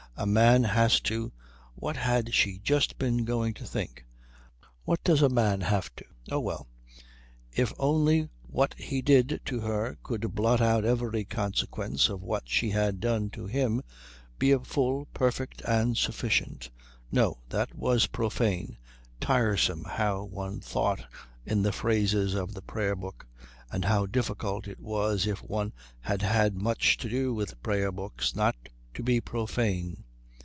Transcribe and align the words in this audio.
A 0.17 0.27
man 0.27 0.65
has 0.65 0.99
to 1.01 1.31
what 1.73 1.95
had 1.97 2.35
she 2.35 2.59
just 2.59 2.99
been 2.99 3.25
going 3.25 3.55
to 3.55 3.65
think? 3.65 4.05
What 4.83 5.03
does 5.03 5.23
a 5.23 5.29
man 5.29 5.61
have 5.61 5.89
to? 5.95 6.05
Oh, 6.29 6.39
well. 6.41 6.67
If 7.53 7.73
only 7.79 8.29
what 8.43 8.75
he 8.75 9.01
did 9.01 9.41
to 9.45 9.61
her 9.61 9.97
could 10.03 10.35
blot 10.35 10.61
out 10.61 10.85
every 10.85 11.23
consequence 11.25 12.07
of 12.07 12.21
what 12.21 12.43
she 12.47 12.69
had 12.69 12.99
done 12.99 13.31
to 13.31 13.47
him, 13.47 13.81
be 14.37 14.51
a 14.51 14.59
full, 14.59 15.05
perfect, 15.07 15.61
and 15.61 15.97
sufficient 15.97 16.69
no, 17.11 17.39
that 17.49 17.73
was 17.73 18.05
profane; 18.05 18.77
tiresome 19.19 19.85
how 19.85 20.25
one 20.25 20.59
thought 20.59 21.03
in 21.47 21.63
the 21.63 21.71
phrases 21.71 22.35
of 22.35 22.53
the 22.53 22.61
Prayer 22.61 22.95
book 22.95 23.25
and 23.71 23.85
how 23.85 24.05
difficult 24.05 24.67
it 24.67 24.79
was 24.81 25.25
if 25.25 25.41
one 25.41 25.73
had 26.01 26.21
had 26.21 26.53
much 26.61 26.95
to 26.97 27.09
do 27.09 27.33
with 27.33 27.63
prayer 27.63 27.91
books 27.91 28.35
not 28.35 28.55
to 28.93 29.01
be 29.01 29.19
profane. 29.19 30.03